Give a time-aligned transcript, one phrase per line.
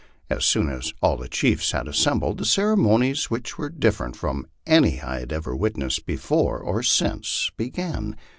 [0.31, 4.99] As soon as all the chiefs had assembled, the ceremonies, which were different from any
[4.99, 8.15] I ever witnessed before or since, began.